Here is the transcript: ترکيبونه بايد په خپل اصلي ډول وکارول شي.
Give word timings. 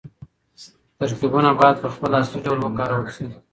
ترکيبونه 0.97 1.49
بايد 1.59 1.77
په 1.83 1.89
خپل 1.93 2.11
اصلي 2.21 2.39
ډول 2.45 2.59
وکارول 2.61 3.05
شي. 3.15 3.25